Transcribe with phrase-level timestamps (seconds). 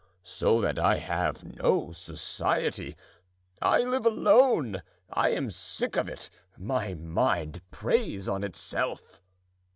[0.23, 2.95] So that I have no society;
[3.61, 4.81] I live alone;
[5.11, 9.21] I am sick of it—my mind preys on itself."